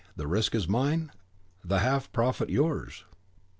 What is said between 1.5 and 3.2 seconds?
the half profits yours.